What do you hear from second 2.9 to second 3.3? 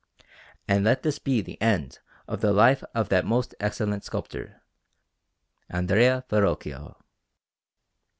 of that